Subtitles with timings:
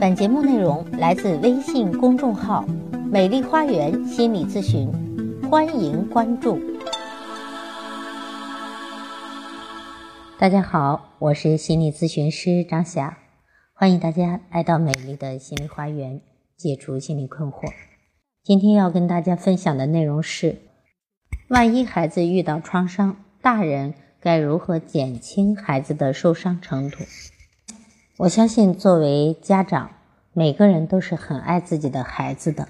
[0.00, 2.64] 本节目内容来自微信公众号
[3.10, 4.90] “美丽花园心理咨询”，
[5.48, 6.58] 欢迎关注。
[10.36, 13.18] 大家好，我是心理咨询师张霞，
[13.72, 16.20] 欢迎大家来到美丽的心理花园，
[16.56, 17.72] 解除心理困惑。
[18.42, 20.56] 今天要跟大家分享的内容是：
[21.48, 26.98] 万一孩子遇到创伤，大人该如何减轻孩子的受伤程度？
[28.16, 29.90] 我相信，作为家长，
[30.32, 32.68] 每个人都是很爱自己的孩子的。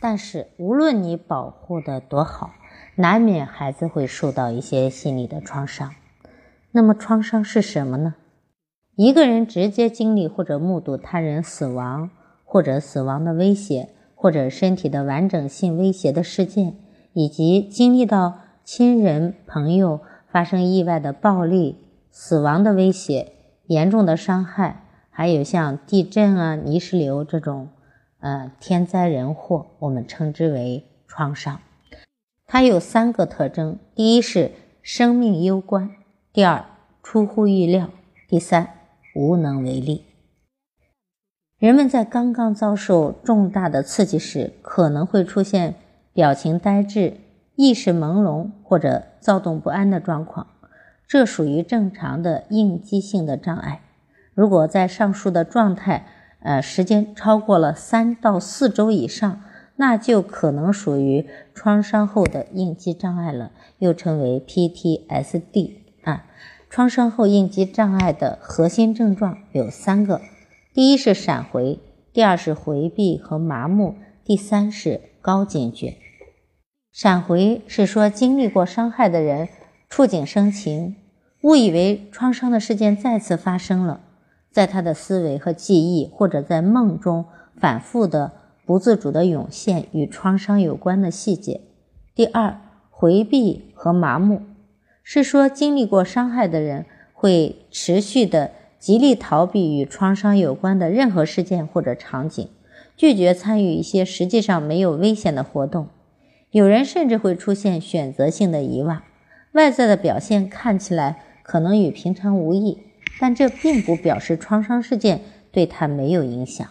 [0.00, 2.50] 但是，无论你保护的多好，
[2.96, 5.92] 难免孩子会受到一些心理的创伤。
[6.72, 8.16] 那么，创伤是什么呢？
[8.96, 12.10] 一个人直接经历或者目睹他人死亡，
[12.44, 16.74] 或者死亡的威胁，或者身体的完整性威胁的事件，
[17.12, 20.00] 以及经历到亲人朋友
[20.32, 21.76] 发生意外的暴力、
[22.10, 23.34] 死亡的威胁。
[23.66, 27.68] 严重的伤害，还有像地震啊、泥石流这种，
[28.20, 31.60] 呃，天灾人祸，我们称之为创伤。
[32.46, 35.90] 它有三个特征：第一是生命攸关；
[36.32, 36.64] 第二
[37.02, 37.90] 出乎意料；
[38.28, 38.68] 第三
[39.14, 40.06] 无能为力。
[41.58, 45.74] 人们在刚刚遭受重大的刺激时，可能会出现
[46.14, 47.18] 表情呆滞、
[47.54, 50.46] 意识朦胧或者躁动不安的状况。
[51.06, 53.82] 这属于正常的应激性的障碍。
[54.40, 56.06] 如果在上述的状态，
[56.38, 59.42] 呃，时间超过了三到四周以上，
[59.76, 65.72] 那就可能属于创伤后的应激障碍了，又称为 PTSD
[66.04, 66.24] 啊。
[66.70, 70.22] 创伤后应激障碍的核心症状有三个：
[70.72, 71.78] 第一是闪回，
[72.14, 75.98] 第二是回避和麻木，第三是高警觉。
[76.90, 79.50] 闪回是说经历过伤害的人
[79.90, 80.96] 触景生情。
[81.42, 84.00] 误以为创伤的事件再次发生了，
[84.50, 87.24] 在他的思维和记忆，或者在梦中
[87.56, 88.32] 反复的、
[88.66, 91.60] 不自主的涌现与创伤有关的细节。
[92.14, 92.60] 第二，
[92.90, 94.42] 回避和麻木，
[95.02, 102.48] 是说经历过伤害的人会持续的极力逃避与创伤有关的任何事件或者场景，
[102.96, 105.88] 拒绝参与一些实际上没有危险的活动。
[106.50, 109.02] 有人甚至会出现选择性的遗忘，
[109.52, 111.24] 外在的表现看起来。
[111.42, 112.78] 可能与平常无异，
[113.18, 116.66] 但这并不表示创伤事件对他没有影响。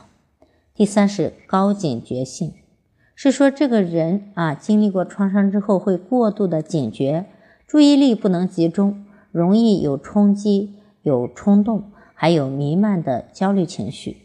[0.73, 2.53] 第三是高警觉性，
[3.15, 7.25] 是说这个人啊经历过创伤之后会过度的警觉，
[7.67, 14.17] 注意力不能集中，容易有冲击、有冲动，还有弥漫的焦虑情绪。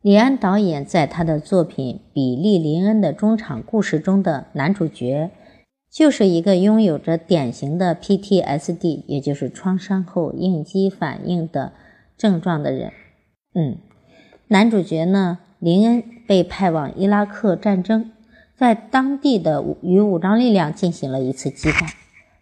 [0.00, 5.30] 李安导演在他的作品《比利·林恩的中场故事》中的男主角。
[5.92, 11.74] 就是一个拥有着典型的 PTSD，也就是创伤后应激反应的
[12.16, 12.92] 症状的人。
[13.54, 13.76] 嗯，
[14.48, 18.10] 男主角呢，林恩被派往伊拉克战争，
[18.56, 21.86] 在当地的与武装力量进行了一次激战，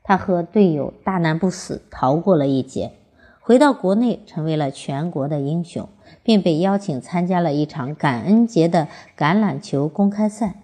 [0.05, 2.93] 他和队友大难不死，逃过了一劫，
[3.41, 5.89] 回到国内成为了全国的英雄，
[6.23, 8.87] 并被邀请参加了一场感恩节的
[9.19, 10.55] 橄榄球公开赛。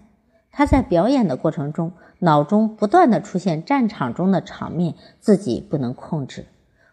[0.53, 1.91] 他在表演的过程中。
[2.21, 6.47] 脑中不断的出现战场中的场面，自己不能控制。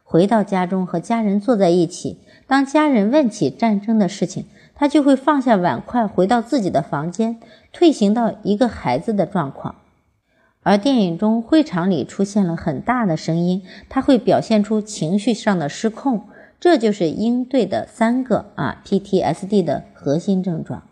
[0.03, 4.45] 回到家中和家人坐在一起，当家人问起战争的事情，
[4.75, 7.39] 他就会放下碗筷，回到自己的房间，
[7.71, 9.75] 退行到一个孩子的状况。
[10.61, 16.25] 而电影中会场里出现了很大的声音，他会表现出情绪上的失控。
[16.59, 20.83] 这就是应对的三个啊 PTSD 的核心症状。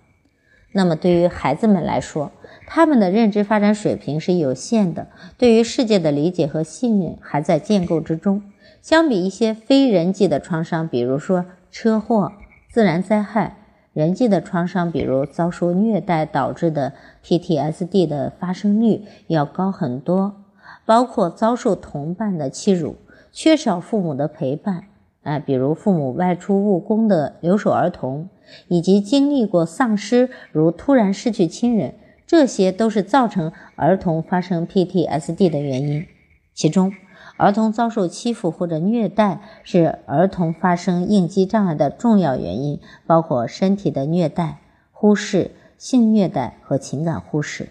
[0.74, 2.32] 那么对于孩子们来说，
[2.74, 8.44] 他们的认知发展水平是有限的，对于世界的理解和信任还在建构之中。
[8.82, 12.32] 相比一些非人际的创伤，比如说车祸、
[12.70, 13.58] 自然灾害，
[13.92, 16.94] 人际的创伤，比如遭受虐待导致的
[17.26, 20.38] PTSD 的发生率要高很多。
[20.86, 22.96] 包括遭受同伴的欺辱、
[23.34, 24.86] 缺少父母的陪伴，
[25.24, 28.30] 啊，比如父母外出务工的留守儿童。
[28.68, 31.94] 以及经历过丧失，如突然失去亲人，
[32.32, 36.08] 这些都是造成儿童发生 PTSD 的原因。
[36.54, 36.94] 其中，
[37.36, 44.62] 儿童遭受欺负或者虐待是儿童发生应激障碍的重要原因，包括身体的虐待、
[44.94, 47.68] 忽视、性虐待和情感忽视。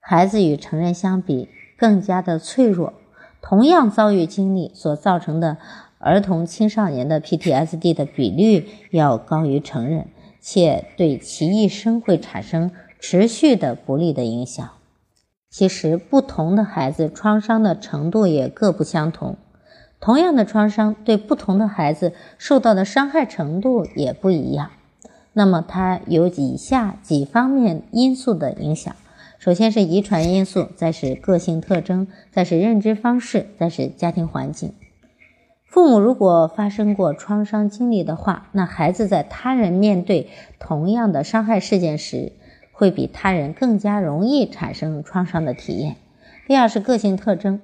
[0.00, 2.94] 孩子与成人相比更加的脆弱，
[3.42, 5.58] 同样遭遇经历所造成的。
[5.98, 10.08] 儿童、青少年的 PTSD 的比率要高于成人，
[10.40, 12.70] 且对其一生会产生
[13.00, 14.68] 持续的不利的影响。
[15.48, 19.36] 其实，不同的孩子创伤的程度也各不相同。
[19.98, 24.70] 同样的创伤对不同的孩子受到的伤害程度也不一样。
[25.32, 28.94] 那么它有以下几方面因素的影响：
[29.38, 34.72] 首先是遗传因素，再是个性特征，再是认知方式，再是家庭环境。
[35.64, 42.32] 父母如果发生过创伤经历的话，那孩子在他人面对同样的伤害事件时，
[42.80, 45.96] 会比他人更加容易产生创伤的体验。
[46.46, 47.60] 第二是个性特征，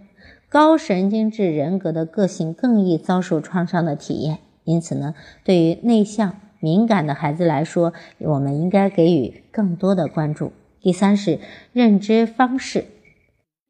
[0.51, 4.41] 高神经质人格的个性更易遭受创伤的体验。
[4.65, 10.53] 因此呢，对于内向敏感的孩子来说，我们应该给予更多的关注。
[10.83, 11.41] 第三是
[11.73, 12.85] 认知方式，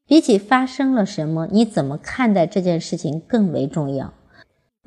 [0.04, 4.12] 比起发生了什么，你怎么看待这件事情更为重要。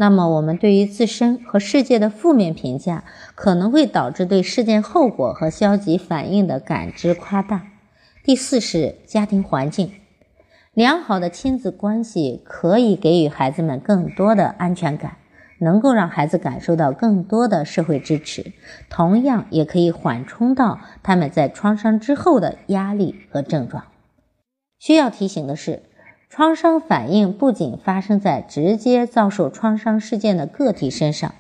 [0.02, 3.04] 那么，我们对于自身和世界的负面评价，
[3.36, 7.68] 可能会导致对事件后果和消极反应的感知夸大。
[8.24, 9.92] 第四是家庭环境，
[10.74, 15.18] 良好的亲子关系可以给予孩子们更多的安全感，
[15.60, 18.54] 能够让孩子感受到更多的社会支持，
[18.90, 23.84] 同样也可以缓冲到他们在创伤之后的压力和症状。
[24.80, 25.84] 需要提醒的是。
[26.30, 31.34] 创伤反应不仅发生在直接遭受创伤事件的个体身上，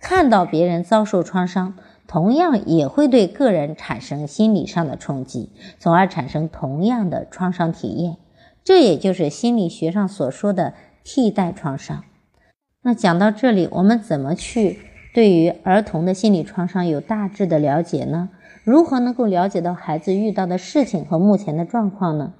[0.00, 1.74] 看到别人遭受创伤，
[2.06, 5.50] 同样也会对个人产生心理上的冲击，
[5.80, 8.18] 从而产生同样的创伤体验。
[8.62, 12.04] 这也就是心理学上所说的替代创伤。
[12.82, 14.78] 那讲到这里，我们怎么去
[15.12, 18.28] 对于儿童的心理创伤有大致的了解呢？
[18.62, 22.34] 如何能够了解到孩子遇到的事情和目前的状况呢？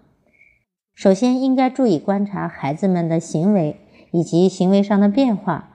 [0.96, 3.78] 首先，应该注意观察孩子们的行为
[4.12, 5.68] 以及行为上的变化，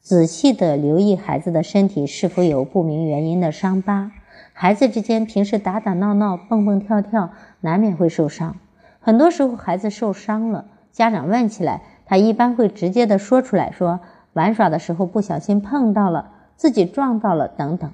[0.00, 4.10] 仔细的留意孩子的身体是否有不明原因的伤疤。
[4.52, 7.30] 孩子之间平时打打闹闹、蹦蹦跳跳，
[7.60, 8.56] 难免会受伤。
[8.98, 14.00] 很多时候，孩子受伤了，家长问起来，他一般会直接的说出来，说
[14.32, 17.88] 玩耍的时候不小心碰到了，自己撞到了等等。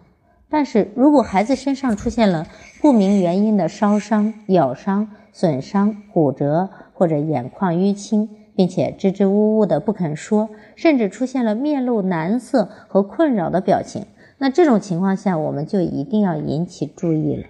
[0.48, 2.46] 但是如果孩子身上出现了
[2.80, 14.04] 不明原因的烧伤、咬伤，损伤、骨折或者眼眶淤青，并且支支吾吾的不肯说，甚至出现了面露难色和困扰的表情，
[14.38, 17.44] 那这种情况下，我们就一定要引起注意了。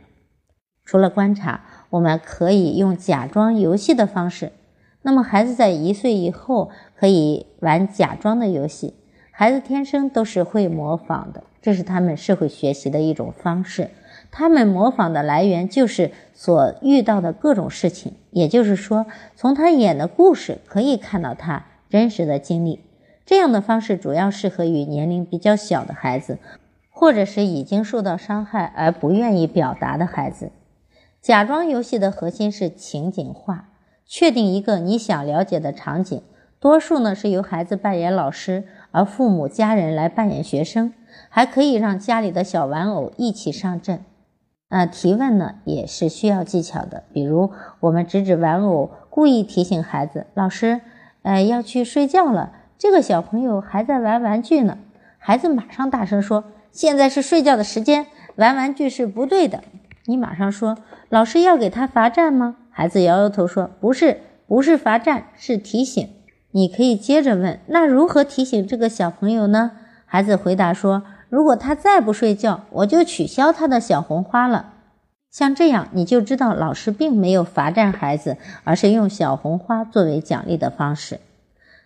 [0.85, 4.53] 除了观察，我们可以用假装游戏的方式。
[5.03, 8.95] 那么，孩子在一岁以后可以玩假装的游戏。
[9.33, 13.91] 孩子天生都是会模仿的，这是他们社会学习的一种方式。
[14.33, 19.05] 他们模仿的来源就是所遇到的各种事情，也就是说，
[19.37, 22.81] 从他演的故事可以看到他真实的经历。
[23.27, 26.39] 这样的方式主要适合于年龄比较小的孩子，
[26.91, 30.51] 或者是已经受到伤害而不愿意表达的孩子。
[31.21, 33.69] 假装游戏的核心是情景化，
[34.07, 36.23] 确定一个你想了解的场景，
[36.59, 40.95] 多数呢是由孩子扮演老师，而父母家人来扮演学生，
[41.29, 44.03] 还可以让家里的小玩偶一起上阵。
[44.73, 47.03] 呃，提问呢也是需要技巧的。
[47.13, 50.81] 比如，我们指指玩偶，故意提醒孩子：“老师，
[51.21, 54.79] 呃，要去睡觉了。”这个小朋友还在玩玩具呢。
[55.19, 59.63] 孩子马上大声说：“现在是睡觉的时间，玩玩具是不对的。”
[60.07, 60.79] 你马上说
[61.11, 66.09] ：“老师要给他罚站吗？”孩子摇摇头说：“不是，不是罚站，是提醒。”
[66.53, 69.73] 你可以接着问：“那如何提醒这个小朋友呢？”
[70.07, 71.03] 孩子回答说。
[71.33, 74.75] 如果他再不睡觉，我就取消他的小红花了。
[75.31, 81.21] 像这样，你就知道老师并没有罚站孩子，而是用小红花作为奖励的方式。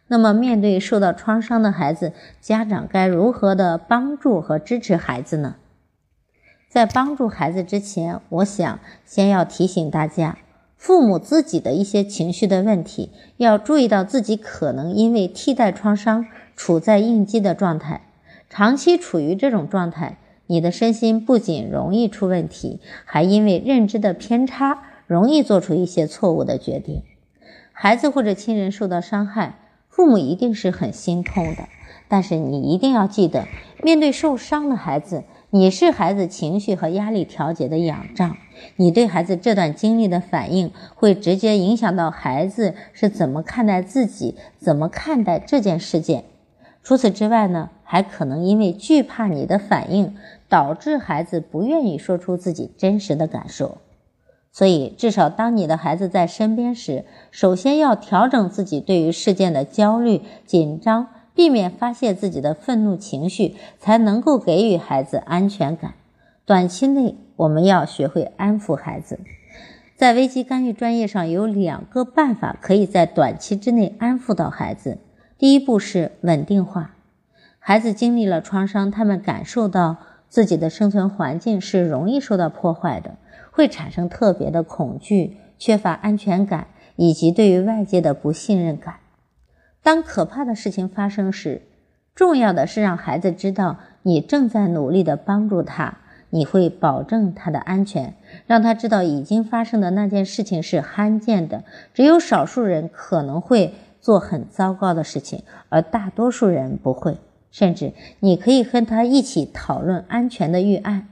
[0.08, 5.54] 那么，面对受到创伤的孩子，家长该如何的帮助和支持孩子呢？
[6.68, 10.38] 在帮助孩子之前，我想先要提醒大家，
[10.76, 16.26] 父母自己的一些情绪的问题，要注意到自己可能因为替代创伤
[16.56, 18.00] 处在应激的状态。
[18.48, 27.02] 长期处于这种状态，你的身心不仅容易出问题，还因为认知的偏差，容易做出一些错误的决定。
[27.72, 31.68] 孩子或者亲人受到伤害，父母一定是很心痛的。
[32.08, 33.48] 但是你一定要记得，
[33.82, 38.36] 面对受伤的孩子，你是孩子情绪和压力调节的仰仗。
[38.76, 46.24] 你对孩子这段经历的反应，会直接影响到孩子是怎么看待自己，怎么看待这件事件。
[46.84, 50.14] 除此之外呢，还可能因为惧怕你的反应，
[50.50, 53.78] 导致孩子不愿意说出自己真实的感受。
[54.52, 65.92] 所以，至少当你的孩子在身边时，首先要调整自己对于事件的焦虑、紧张，避免发泄自己的愤怒情绪，才能够给予孩子安全感。
[66.46, 69.20] 短期内，我们要学会安抚孩子。
[69.94, 74.98] 在危机干预专业上有两个办法，可以在短期之内安抚到孩子。
[75.36, 76.95] 第一步是稳定化。
[77.68, 79.96] 孩子经历了创伤，他们感受到
[80.28, 83.16] 自己的生存环境是容易受到破坏的，
[83.50, 89.00] 会产生特别的恐惧、缺乏安全感以及对于外界的不信任感。
[89.82, 91.62] 当可怕的事情发生时，
[92.14, 95.98] 重要的是让孩子知道你正在努力的帮助他，
[96.30, 98.14] 你会保证他的安全，
[98.46, 107.18] 让他知道已经发生的那件事情是罕见的，只有少数人可能会做很糟糕的事情，而大多数人不会。
[107.56, 111.08] 甚至你可以和他一起讨论安全的预案，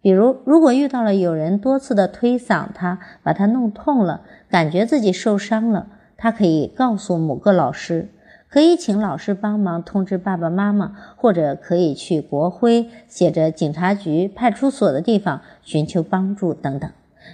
[0.00, 8.08] 比如，如果遇到了有人多次的推搡他，把他弄痛了，感觉自己受伤了，他可以告诉某个老师，
[8.48, 16.90] 可以请老师帮忙通知爸爸妈妈，或者可以去国徽写着警察局、派出所的地方寻求帮助等等。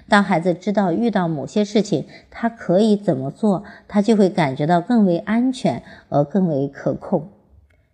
[0.08, 7.28] 当孩子知道遇到某些事情他可以怎么做，他就会感觉到更为安全而更为可控。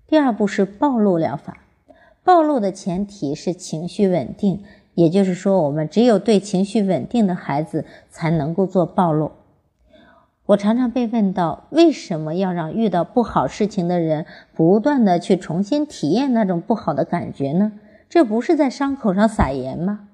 [0.06, 1.58] 第二步是暴露疗法，
[2.22, 4.62] 暴露的前提是情绪稳定，
[4.94, 9.32] 也就是说，我们只有对情绪稳定的孩子才能够做暴露。
[10.46, 17.72] 我常常被问到，为什么要让遇到不好事情的人不断的去重新体验那种不好的感觉呢？
[18.10, 20.08] 这不是在伤口上撒盐吗？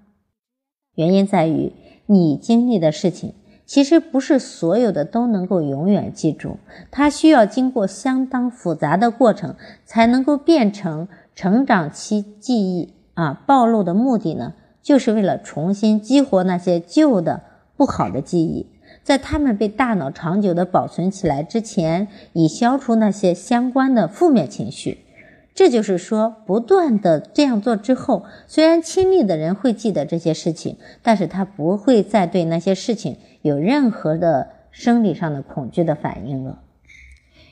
[0.94, 1.72] 原因在于
[2.06, 3.34] 你经历的事情。
[3.70, 6.56] 其实不是所有的都能够永远记住，
[6.90, 13.44] 它需要经过相当复杂的过程才能够变成成长期记忆啊。
[13.46, 17.42] 暴露的目的呢，就是为了重新激活那些旧的
[17.76, 18.66] 不好的记忆，
[19.04, 25.04] 在它们被大脑长久的保存起来之前，以消除那些相关的负面情绪。
[25.54, 33.18] 这就是说，不断的这样做之后，虽然亲密的人会记得这些事情，但是他不会再对那些事情。
[33.42, 36.60] 有任何的生理上的恐惧的反应了。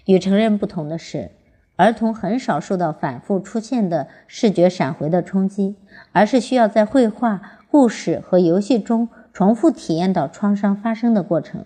[0.07, 1.31] 与成人不同的是，
[1.77, 5.77] 儿童很少受到反复出现的视觉闪回的冲击，
[6.13, 7.41] 而是需要在绘画、
[7.71, 11.65] 故事和游戏中重复体验到创伤发生的过程。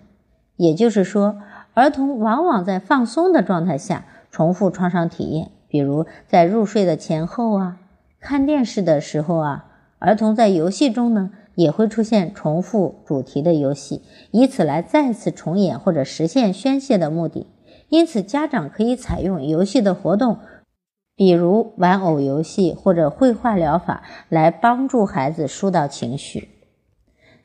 [0.57, 1.37] 也就是说，
[1.73, 7.79] 儿童往往在放松的状态下重复创伤体验，比如在入睡的前后啊，
[8.19, 9.65] 看电视的时候啊，
[9.97, 11.31] 儿童在游戏中呢。
[11.55, 14.01] 也会出现重复主题的游戏，
[14.31, 17.45] 以此来再次重演或者实现宣泄的目的。
[17.89, 20.39] 因此，家长可以采用游戏的活动，
[21.15, 26.49] 比如玩偶游戏或者绘画疗法，来帮助孩子疏导情绪。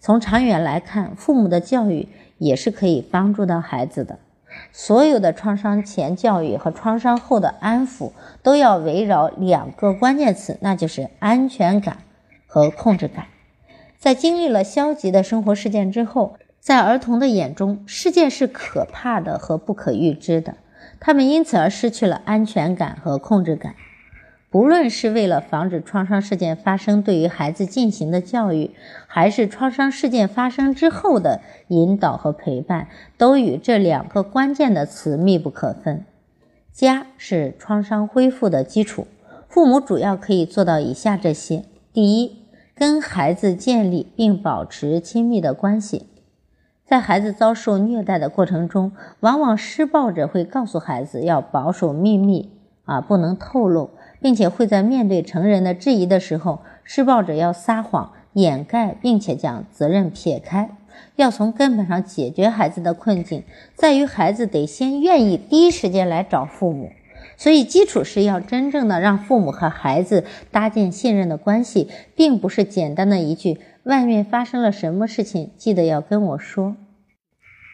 [0.00, 2.08] 从长远来看，父母的教育
[2.38, 4.18] 也是可以帮助到孩子的。
[4.72, 8.12] 所有的创伤前教育和创伤后的安抚，
[8.42, 11.98] 都要围绕两个关键词，那就是安全感
[12.46, 13.26] 和控制感。
[13.98, 20.54] 在经历了消极的生活事件之后，在儿童的眼中，世界是可怕的和不可预知的，
[21.00, 23.74] 他们因此而失去了安全感和控制感。
[24.50, 28.70] 不论是为了防止创伤事件发生对于孩子进行的教育，
[29.06, 32.88] 还是创伤事件发生之后的引导和陪伴，
[33.18, 36.06] 都与这两个关键的词密不可分。
[36.72, 39.06] 家是创伤恢复的基础，
[39.48, 46.06] 父母主要可以做到以下这些：第一，跟孩子建立并保持亲密的关系，
[46.86, 52.52] 在孩子遭受虐待的过程中，往往施暴者会告诉孩子要保守秘密
[52.84, 53.90] 啊，不能透露，
[54.20, 60.70] 并且会在面对成人的质疑的时候，施暴者要撒谎掩盖，并且将责任撇开。
[61.16, 63.44] 要从根本上解决孩子的困境，
[63.74, 66.90] 在于孩子得先愿意第一时间来找父母。
[67.36, 76.76] 所以，基础是要真正的让父母和孩子搭建信任的关系，并不是简单的一句“外面发生了什么事情，记得要跟我说”。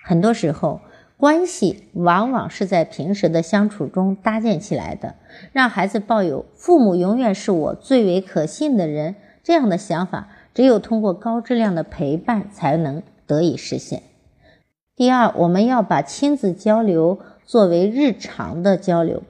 [0.05, 0.81] 很多时候，
[1.25, 5.15] 关系往往是在平时的相处中搭建起来的。
[5.53, 14.03] 让孩子抱有“父母永远是我最为可信的人”这样的想法，只有通过高质量的陪伴才能得以实现。
[14.95, 19.23] 第二，我们要把亲子交流作为日常的交流。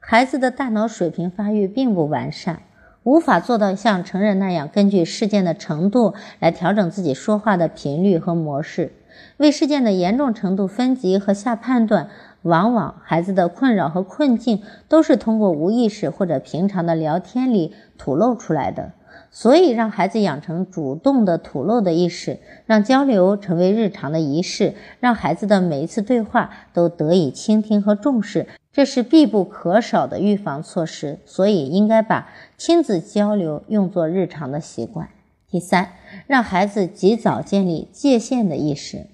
[0.00, 2.62] 孩子的大脑水平发育并不完善，
[3.04, 8.90] 无法做到像成人那样根据事件的程度来调整自己说话的频率和模式，
[9.38, 12.08] 为事件的严重程度分级和下判断。
[12.42, 18.92] 往往孩子的困扰和困境都是通过无意识或者平常的聊天里吐露出来的。
[19.30, 28.46] 所以，让孩子养成主动的吐露的意识，让交流成为日常的仪式，让孩子的每一次对话都得以倾听和重视。
[28.72, 35.08] 这是必不可少的预防措施，所以应该把亲子交流用作日常的习惯。
[35.50, 35.92] 第三，
[36.26, 39.06] 让孩子及早建立界限的意识。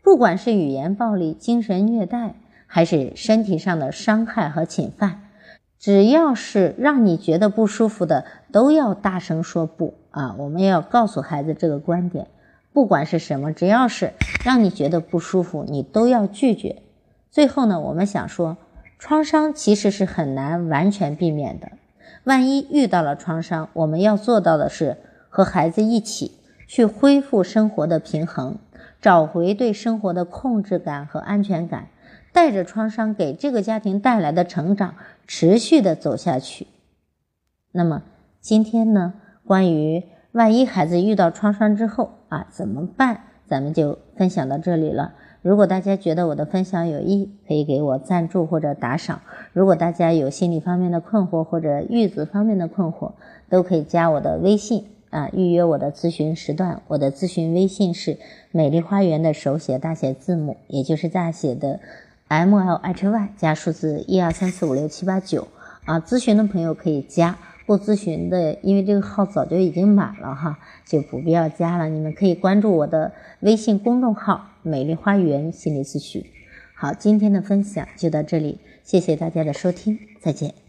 [0.00, 2.36] 不管是语言暴力、精神虐待，
[2.68, 5.30] 还是身体上的伤害和侵犯，
[5.80, 10.36] 只要是让你觉得不舒服的，都要大声说不啊！
[10.38, 12.28] 我们要告诉孩子这个观点，
[12.72, 14.12] 不管是什么，只要是
[14.44, 16.82] 让你觉得不舒服，你都要拒绝。
[17.32, 18.58] 最后呢，我们想说，
[19.00, 21.72] 创伤其实是很难完全避免的。
[22.22, 24.98] 万一遇到了创伤，我们要做到的是
[25.34, 26.32] 和孩子一起
[26.68, 28.58] 去恢复生活的平衡，
[29.00, 31.88] 找回对生活的控制感和安全感。
[32.34, 34.94] 带着创伤给这个家庭带来的成长，
[35.26, 36.66] 持续的走下去。
[37.72, 38.02] 那么
[38.40, 39.14] 今天呢，
[39.46, 45.14] 关于万一孩子遇到创伤之后啊怎么办，咱们就分享到这里了。
[45.40, 49.22] 如果大家觉得我的分享有益，可以给我赞助或者打赏。
[49.54, 53.12] 如果大家有心理方面的困惑或者育子方面的困惑，
[53.50, 56.80] 都可以加我的微信啊，预约我的咨询时段。
[56.88, 58.18] 我的咨询微信是
[58.50, 61.78] 美丽花园的手写大写字母，也就是大写的。
[62.28, 65.48] M L H Y 加数字一二三四五六七八九
[65.84, 71.90] 啊，咨询的朋友可以加，不咨询的，因为这个号早就已经满了哈，就不必要加了。
[71.90, 76.24] 你们可以关注我的微信公众号“美丽花园心理咨询”。
[76.74, 80.61] 好，今天的分享就到这里，谢谢大家的收听，再见。